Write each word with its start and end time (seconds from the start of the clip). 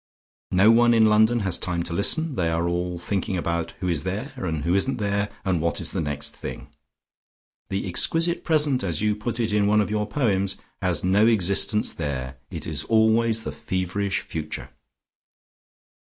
No 0.49 0.71
one 0.71 0.95
in 0.95 1.05
London 1.05 1.41
has 1.41 1.59
time 1.59 1.83
to 1.83 1.93
listen: 1.93 2.33
they 2.33 2.49
are 2.49 2.67
all 2.67 2.97
thinking 2.97 3.37
about 3.37 3.75
who 3.81 3.87
is 3.87 4.01
there 4.01 4.31
and 4.35 4.63
who 4.63 4.73
isn't 4.73 4.97
there, 4.97 5.29
and 5.45 5.61
what 5.61 5.79
is 5.79 5.91
the 5.91 6.01
next 6.01 6.35
thing. 6.35 6.69
The 7.69 7.87
exquisite 7.87 8.43
present, 8.43 8.83
as 8.83 9.01
you 9.03 9.15
put 9.15 9.39
it 9.39 9.53
in 9.53 9.67
one 9.67 9.79
of 9.79 9.91
your 9.91 10.07
poems, 10.07 10.57
has 10.81 11.03
no 11.03 11.27
existence 11.27 11.93
there: 11.93 12.37
it 12.49 12.65
is 12.65 12.83
always 12.85 13.43
the 13.43 13.51
feverish 13.51 14.21
future." 14.21 14.71